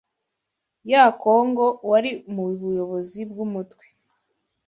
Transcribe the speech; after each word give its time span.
ya 0.91 1.03
Congo 1.23 1.65
wari 1.89 2.11
mu 2.33 2.43
buyobozi 2.59 3.21
bw’umutwe 3.31 3.85